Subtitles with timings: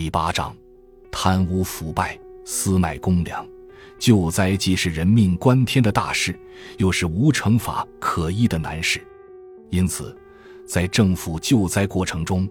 [0.00, 0.56] 第八章，
[1.10, 3.44] 贪污腐败、私卖公粮。
[3.98, 6.38] 救灾既是人命关天的大事，
[6.76, 9.04] 又是无惩罚可依的难事，
[9.70, 10.16] 因此，
[10.64, 12.48] 在政府救灾过程中，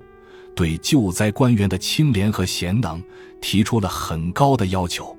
[0.54, 3.02] 对救灾官员的清廉和贤能
[3.40, 5.18] 提出了很高的要求。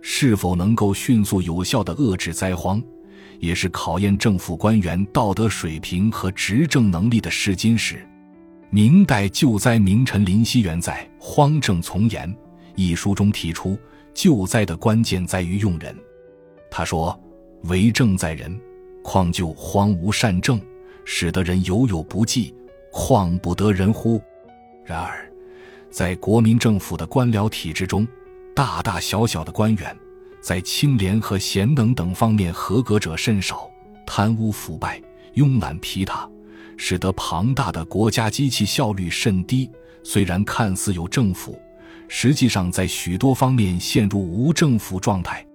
[0.00, 2.82] 是否能够迅速有效地遏制灾荒，
[3.40, 8.08] 也是考验政府官员道德水平和执政能力的试金石。
[8.70, 12.28] 明代救灾名臣林希元在《荒政从严》
[12.76, 13.78] 一书中提出。
[14.14, 15.96] 救灾的关键在于用人。
[16.68, 17.16] 他说
[17.70, 18.60] ：“为政在人，
[19.00, 20.60] 况就荒无善政，
[21.04, 22.52] 使得人犹有不济，
[22.90, 24.20] 况不得人乎？”
[24.84, 25.30] 然而，
[25.88, 28.08] 在国民政府的官僚体制中，
[28.56, 29.96] 大大小小的官员，
[30.40, 33.70] 在清廉和贤能等方面合格者甚少，
[34.04, 35.00] 贪污腐败、
[35.36, 36.28] 慵懒疲沓，
[36.78, 39.70] 使得庞大的国家机器效率甚低。
[40.02, 41.60] 虽然看似有政府。
[42.10, 45.46] 实际上，在许多方面陷入无政府状态。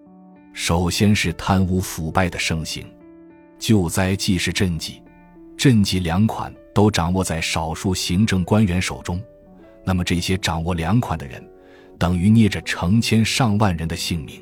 [0.54, 2.86] 首先是贪污腐败的盛行，
[3.58, 5.02] 救灾既是赈济，
[5.58, 9.20] 赈济粮款都掌握在少数行政官员手中，
[9.84, 11.44] 那么这些掌握粮款的人，
[11.98, 14.40] 等于捏着成千上万人的性命。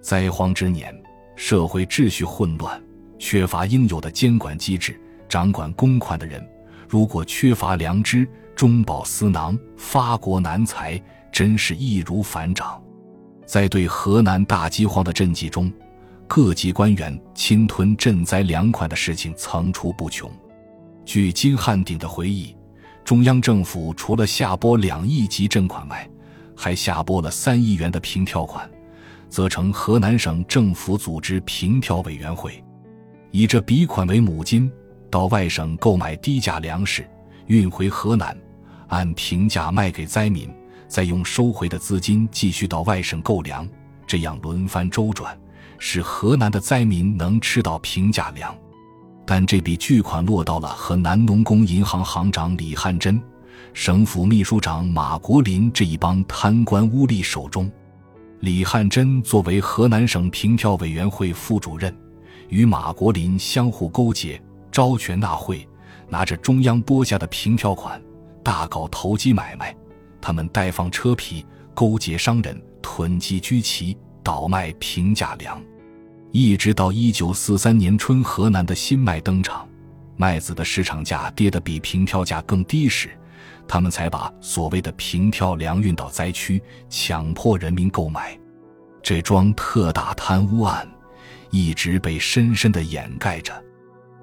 [0.00, 0.98] 灾荒之年，
[1.36, 2.82] 社会秩序混乱，
[3.18, 4.98] 缺乏应有的监管机制，
[5.34, 6.48] 掌管公款的人，
[6.88, 11.02] 如果缺乏良知，中饱私囊，发国难财。
[11.32, 12.80] 真是易如反掌，
[13.44, 15.72] 在对河南大饥荒的赈济中，
[16.28, 20.30] 各级官员侵吞赈灾粮款的事情层出不穷。
[21.04, 22.56] 据金汉鼎的回忆，
[23.04, 26.08] 中央政府除了下拨两亿级赈款外，
[26.54, 28.70] 还下拨了三亿元的平跳款，
[29.28, 32.62] 责成河南省政府组织平跳委员会，
[33.32, 34.70] 以这笔款为母金，
[35.14, 37.08] 到外省购买低价粮食，
[37.46, 38.36] 运回河南，
[38.88, 40.52] 按平价卖给灾民。
[40.88, 43.64] 再用收回的资金继续到外省购粮，
[44.08, 45.38] 这样轮番周转，
[45.78, 48.52] 使河南的灾民能吃到平价粮。
[49.24, 53.22] 但这笔巨款落到了河南农工银行行长李汉珍、
[53.72, 57.70] 省府秘书长马国林这一帮贪官污吏手中。
[58.40, 61.96] 李汉珍作为河南省平票委员会副主任，
[62.48, 64.42] 与马国林相互勾结，
[64.74, 65.64] 招权纳贿，
[66.08, 68.02] 拿着中央拨下的平票款，
[68.42, 69.72] 大搞投机买卖。
[70.20, 75.62] 他们代放车皮，勾结商人，囤积居奇，倒卖平价粮，
[76.32, 79.64] 一直到一九四三年春，河南的新麦登场，
[80.16, 83.10] 麦子的市场价跌得比平票价更低时，
[83.68, 88.36] 他们才把所谓的平票粮运到灾区，强迫人民购买。
[89.04, 90.84] 这桩特大贪污案
[91.50, 93.52] 一直被深深的掩盖着，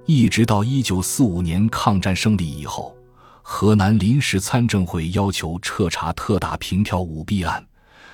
[0.06, 2.96] 一直到一九四五年抗战胜利以后。
[3.44, 7.66] 河南临时参政会要求彻查特大平挑舞弊案，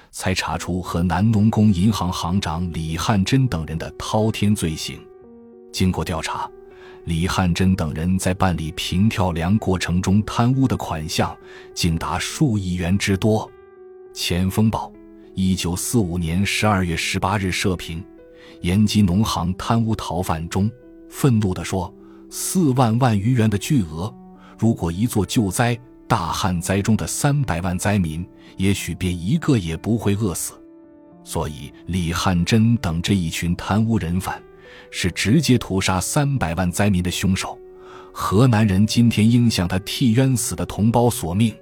[0.09, 4.99] 才查出河南农工银行行长李汉珍等人的滔天罪行。
[5.71, 6.49] 经过调查，
[7.03, 11.37] 李汉珍等人在办理平票粮过程中贪污的款项，
[11.73, 13.45] 竟达数亿元之多。
[14.13, 14.91] 《前锋报》
[15.35, 18.03] 一九四五年十二月十八日社评：
[18.61, 20.71] 延吉农行贪污逃犯中，
[21.09, 21.93] 愤怒地说
[22.29, 24.13] ：“四万万余元的巨额。”
[24.57, 30.53] 如果一座救灾大旱灾中的三百万灾民，也许便一个也不会饿死。
[31.23, 34.41] 所以李汉珍等这一群贪污人犯，
[34.89, 37.57] 是直接屠杀三百万灾民的凶手。
[38.11, 41.53] 河南人今天应向他替冤死的同胞索命。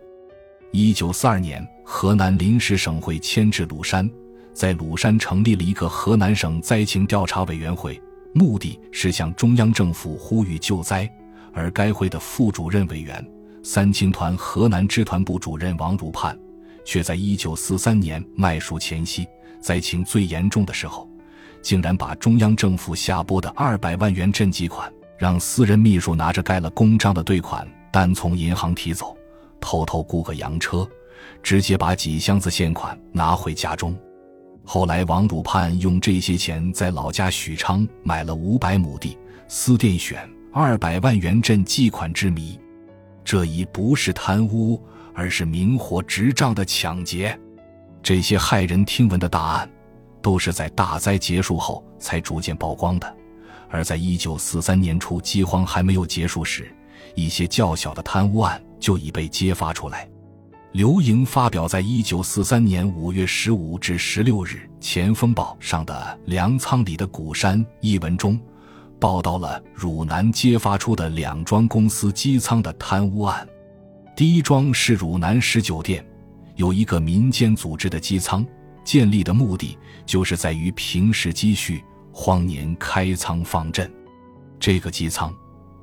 [0.71, 4.09] 一九四二年，河南临时省会迁至鲁山，
[4.53, 8.01] 在鲁山成立了一个河南省灾情调查委员会，
[8.35, 11.09] 目的是向中央政府呼吁救灾。
[11.57, 13.25] 而该会的副主任委员、
[13.63, 16.37] 三青团河南支团部主任王汝盼，
[16.83, 19.25] 却在一九四三年麦熟前夕，
[19.61, 21.09] 灾情最严重的时候，
[21.61, 29.15] 竟然把中央政府下拨的二百万元赈济款，让私人秘书拿着盖了公章的兑款单从银行提走，
[29.61, 30.85] 偷偷雇个洋车，
[31.41, 33.97] 直接把几箱子现款拿回家中。
[34.65, 39.17] 后来，王汝盼用这些钱在老家许昌买了五百亩地，
[39.47, 40.27] 私电选。
[40.51, 42.57] 二百万元赈济款之谜，
[43.25, 44.81] 这已不是贪污，
[45.13, 47.37] 而是明火执仗的抢劫。
[48.01, 49.69] 这些骇人听闻的大案，
[50.21, 53.17] 都是在大灾结束后才逐渐曝光的。
[53.69, 56.73] 而在一九四三年初饥荒还没有结束时，
[57.15, 60.07] 一些较小的贪污案就已被揭发出来。
[60.75, 68.37] 刘盈发表在一九四三年五月十五至十六日《前锋报》上的《粮仓里的古山》一文中。
[68.99, 73.47] 报道了汝南揭发出的两桩公司机舱的贪污案。
[74.17, 76.05] 第一桩是汝南十酒店，
[76.57, 78.45] 有一个民间组织的机仓，
[78.83, 81.81] 建立的目的就是在于平时积蓄，
[82.11, 83.89] 荒年开仓放赈。
[84.59, 85.33] 这个机仓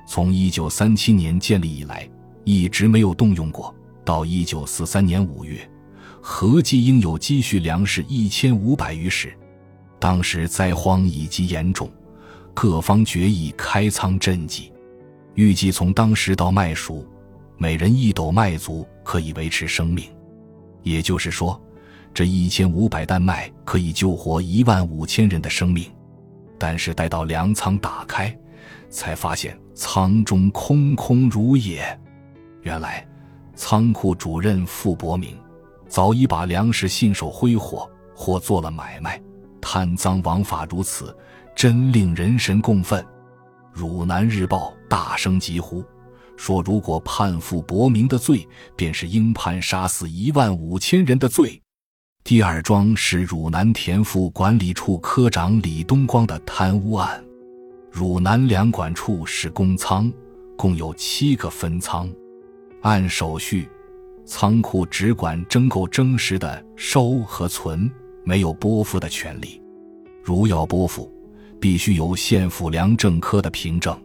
[0.06, 2.06] 从一九三七年建立以来，
[2.44, 3.74] 一直没有动用过。
[4.04, 5.68] 到一九四三年五月，
[6.20, 9.32] 合计应有积蓄粮食一千五百余石。
[9.98, 11.90] 当时灾荒已极严重，
[12.52, 14.72] 各方决议开仓赈济，
[15.34, 17.06] 预计从当时到麦熟，
[17.56, 20.04] 每人一斗麦足可以维持生命。
[20.82, 21.60] 也就是说，
[22.12, 25.88] 这一千五百担麦可以救活一万五千人的生命。
[26.58, 28.36] 但是待到粮仓打开，
[28.90, 31.98] 才发现仓中空空如也。
[32.62, 33.06] 原来，
[33.54, 35.36] 仓库主任傅伯明
[35.88, 39.20] 早已把粮食信手挥霍，或做了买卖。
[39.60, 41.16] 贪赃枉法如此，
[41.54, 43.04] 真令人神共愤。
[43.72, 45.84] 汝南日报大声疾呼，
[46.36, 51.62] 说如果判傅伯明的罪，便是应判杀死一万五千人的罪。
[52.24, 57.22] 第二桩是汝南田赋管理处科长李东光的贪污案。
[57.90, 60.12] 汝南粮管处是公仓，
[60.56, 62.08] 共有七个分仓。
[62.82, 63.68] 按手续，
[64.24, 67.90] 仓库只管征购征实的收和存。
[68.24, 69.60] 没有拨付的权利，
[70.22, 71.12] 如要拨付，
[71.60, 74.00] 必须由县府粮政科的凭证。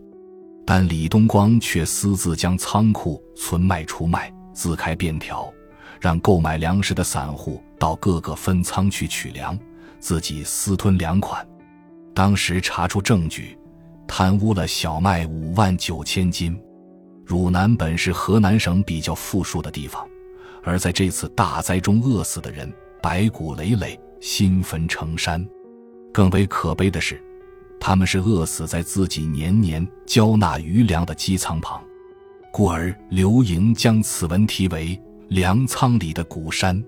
[0.66, 5.54] 但李东光却私自将仓库存卖出卖，自开便条，
[6.02, 9.56] 让购买粮食的散户到各个分仓去取粮，
[10.00, 11.48] 自己私吞粮款。
[12.16, 13.56] 当时查出证据，
[14.08, 16.60] 贪污了小麦五万九千斤。
[17.28, 20.08] 汝南本是河南省比较富庶的地方，
[20.64, 24.00] 而在这次大灾中饿死的人白骨累累。
[24.20, 25.48] 新坟成山，
[26.12, 27.22] 更为可悲的是，
[27.80, 31.80] 他们是饿死在自己年年交纳余粮的机仓旁，
[32.52, 36.84] 故而刘盈将此文题为“粮仓里的古山”。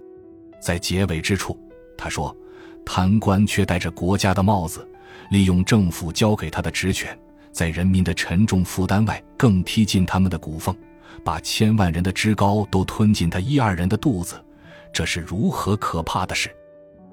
[0.60, 1.56] 在结尾之处，
[1.96, 2.36] 他说
[2.84, 4.86] ：“贪官却戴着国家的帽子，
[5.30, 7.16] 利用政府交给他的职权，
[7.52, 10.76] 在人民的沉重负担外，更踢进他们的骨缝，
[11.24, 14.36] 把千万人的脂膏都吞进他一二人的肚子，
[14.94, 16.50] 这是如何可怕的事！”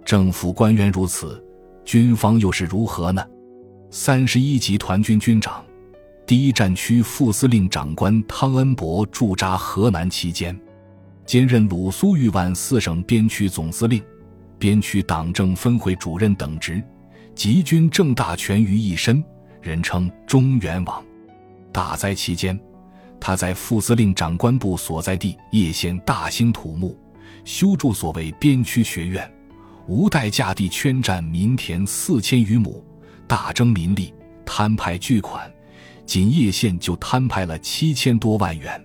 [0.04, 1.42] 政府官员如此，
[1.84, 3.24] 军方又是如何呢？
[3.90, 5.64] 三十一集团军军长、
[6.26, 10.56] 第一战区副司令长官汤恩伯驻扎河南期间，
[11.24, 14.02] 兼任鲁苏豫皖四省边区总司令、
[14.58, 16.82] 边区党政分会主任等职，
[17.34, 19.24] 集军政大权于一身，
[19.60, 21.04] 人称中原王。
[21.72, 22.58] 大灾期间，
[23.20, 26.98] 他在副司令长官部所在地叶县大兴土木，
[27.44, 29.30] 修筑所谓边区学院。
[29.86, 32.84] 无代价地圈占民田四千余亩，
[33.28, 34.12] 大征民力，
[34.44, 35.48] 摊派巨款，
[36.04, 38.84] 仅叶县就摊派了七千多万元。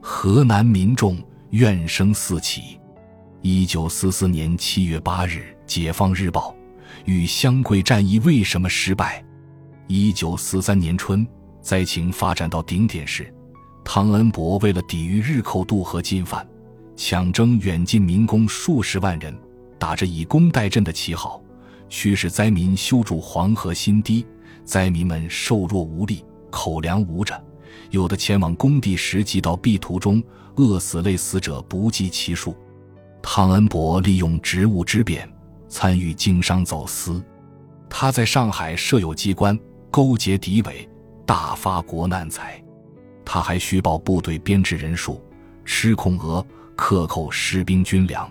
[0.00, 1.18] 河南民众
[1.50, 2.78] 怨声四起。
[3.40, 6.52] 一九四四年七月八日，《解放日报》
[7.04, 9.24] 与湘桂战役为什么失败？
[9.90, 11.26] 一九四三年春，
[11.62, 13.32] 灾情发展到顶点时，
[13.82, 16.46] 汤恩伯为了抵御日寇渡河进犯，
[16.94, 19.34] 抢征远近民工数十万人。
[19.78, 21.40] 打着以工代赈的旗号，
[21.88, 24.26] 驱使灾民修筑黄河新堤，
[24.62, 27.42] 灾民们瘦弱无力，口粮无着，
[27.90, 30.22] 有的前往工地时即到避途中
[30.56, 32.54] 饿死累死者不计其数。
[33.22, 35.26] 汤恩伯利用职务之便，
[35.66, 37.24] 参与经商走私。
[37.88, 39.58] 他在上海设有机关，
[39.90, 40.88] 勾结敌伪，
[41.26, 42.62] 大发国难财。
[43.24, 45.22] 他还虚报部队编制人数，
[45.64, 48.30] 吃空额，克扣士兵军粮。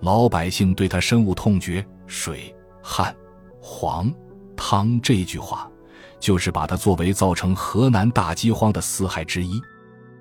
[0.00, 3.14] 老百姓对他深恶痛绝，水、旱、
[3.60, 4.12] 黄、
[4.56, 5.70] 汤这句话，
[6.18, 9.60] 就是把他作为造成河南大饥荒的四害之一。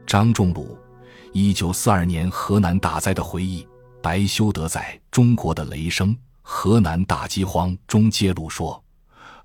[0.06, 0.78] 张仲鲁，
[1.32, 3.68] 一九四二年河南大灾的回忆，
[4.02, 8.84] 白修德在《中国的雷声：河南大饥荒》中揭露说，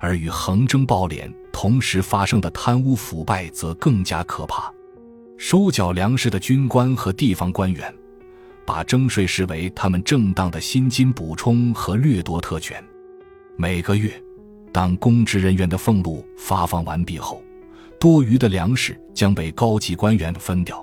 [0.04, 4.70] 而与横征暴敛同时发生的贪污腐败，则更加可怕。
[5.38, 7.92] 收缴粮食的军官和地方官员。
[8.66, 12.82] 把征税视为他们正当的薪金补充和掠夺特权。
[13.56, 14.10] 每个月，
[14.72, 17.42] 当公职人员的俸禄发放完毕后，
[18.00, 20.82] 多余的粮食将被高级官员分掉，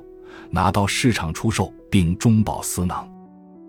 [0.51, 3.09] 拿到市场出售，并中饱私囊。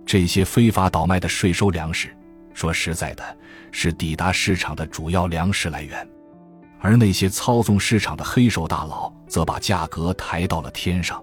[0.04, 2.14] 这些非法倒卖的税收粮食，
[2.52, 3.25] 说实在的，
[3.73, 6.09] 是抵达市场的主要粮食来源。
[6.79, 11.21] 而那些操纵市场的黑手大佬，则把价格抬到了天上，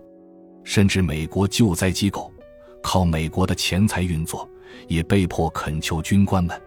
[0.63, 2.29] 甚至美国救灾机构。
[2.81, 4.49] 靠美国的钱财运作，
[4.87, 6.59] 也被迫恳求军官们，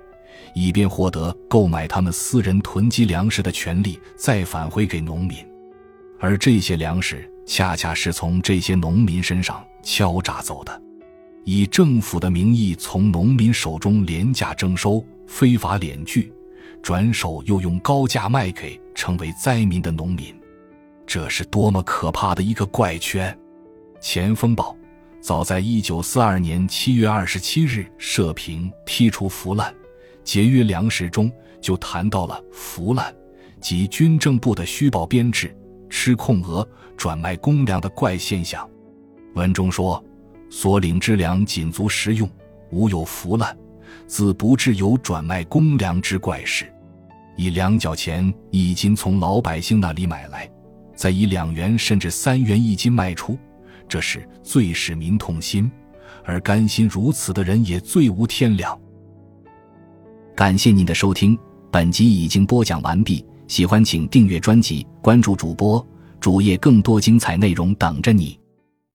[0.54, 5.38] 以便获得购买他们私人囤积粮食的权利，再返回给农民。
[6.20, 10.82] 而这些粮食恰恰是从这些农民身上敲诈走的。
[11.44, 16.30] 以政府的名义从农民手中廉价征收、非法敛聚，
[16.82, 20.26] 转手又用高价卖给成为灾民的农民，
[21.06, 23.34] 这是多么可怕的一个怪圈！
[23.98, 24.76] 《前锋报》
[25.22, 29.74] 早在一九四二年七月二十七日社评剔除腐烂、
[30.22, 33.12] 节约粮食中，就谈到了腐烂
[33.58, 35.56] 及军政部的虚报编制、
[35.88, 38.68] 吃空额、转卖公粮的怪现象。
[39.34, 40.04] 文中说。
[40.50, 42.28] 所领之粮仅足食用，
[42.70, 43.56] 无有腐烂，
[44.12, 46.70] 自不致有转卖公粮之怪事。
[47.34, 50.46] 以两角钱一斤从老百姓那里买来，
[50.94, 53.38] 再以两元甚至三元一斤卖出，
[53.88, 55.72] 这是最使民痛心，
[56.26, 58.78] 而甘心如此的人也最无天良。
[60.36, 61.38] 感谢您的收听，
[61.70, 63.24] 本集已经播讲完毕。
[63.48, 65.82] 喜欢请订阅专辑，关注主播
[66.20, 68.38] 主页，更多精彩内容等着你。